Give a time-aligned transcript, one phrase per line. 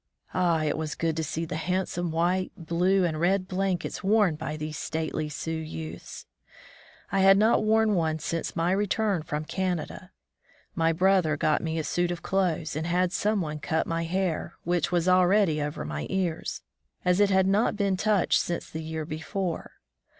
[0.33, 4.57] Ah, it was good to see the handsome white, blue, and red blankets worn by
[4.57, 6.25] these stately Sioux youths!
[7.11, 10.09] I had not worn one since my return from Canada.
[10.73, 14.55] My brother got me a suit of clothes, and had some one cut my hair,
[14.63, 16.63] which was already over my ears,
[17.05, 19.73] as it had not been touched since the year before.